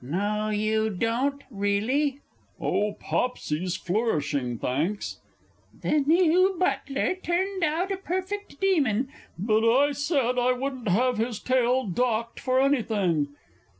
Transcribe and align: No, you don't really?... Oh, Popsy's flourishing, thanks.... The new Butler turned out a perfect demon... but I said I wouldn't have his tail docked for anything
No, 0.03 0.49
you 0.49 0.89
don't 0.89 1.43
really?... 1.51 2.21
Oh, 2.59 2.93
Popsy's 2.93 3.75
flourishing, 3.75 4.57
thanks.... 4.57 5.19
The 5.79 5.99
new 5.99 6.55
Butler 6.57 7.13
turned 7.21 7.63
out 7.63 7.91
a 7.91 7.97
perfect 7.97 8.59
demon... 8.59 9.09
but 9.37 9.63
I 9.63 9.91
said 9.91 10.39
I 10.39 10.53
wouldn't 10.53 10.87
have 10.87 11.19
his 11.19 11.39
tail 11.39 11.83
docked 11.85 12.39
for 12.39 12.59
anything 12.59 13.27